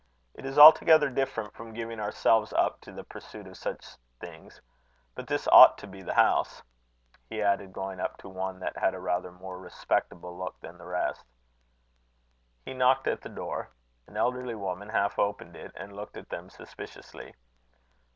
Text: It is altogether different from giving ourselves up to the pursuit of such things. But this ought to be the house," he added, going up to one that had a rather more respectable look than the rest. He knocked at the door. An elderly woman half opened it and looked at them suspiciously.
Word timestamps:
It 0.33 0.47
is 0.47 0.57
altogether 0.57 1.11
different 1.11 1.53
from 1.53 1.75
giving 1.75 1.99
ourselves 1.99 2.53
up 2.53 2.81
to 2.81 2.91
the 2.91 3.03
pursuit 3.03 3.45
of 3.45 3.55
such 3.55 3.85
things. 4.19 4.59
But 5.13 5.27
this 5.27 5.47
ought 5.49 5.77
to 5.77 5.85
be 5.85 6.01
the 6.01 6.15
house," 6.15 6.63
he 7.29 7.39
added, 7.39 7.71
going 7.71 7.99
up 7.99 8.17
to 8.17 8.27
one 8.27 8.59
that 8.61 8.75
had 8.75 8.95
a 8.95 8.99
rather 8.99 9.31
more 9.31 9.59
respectable 9.59 10.35
look 10.35 10.59
than 10.59 10.79
the 10.79 10.87
rest. 10.87 11.23
He 12.65 12.73
knocked 12.73 13.05
at 13.05 13.21
the 13.21 13.29
door. 13.29 13.69
An 14.07 14.17
elderly 14.17 14.55
woman 14.55 14.89
half 14.89 15.19
opened 15.19 15.55
it 15.55 15.71
and 15.75 15.95
looked 15.95 16.17
at 16.17 16.29
them 16.29 16.49
suspiciously. 16.49 17.35